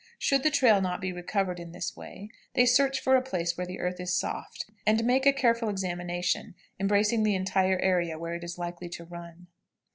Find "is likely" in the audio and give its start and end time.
8.43-8.89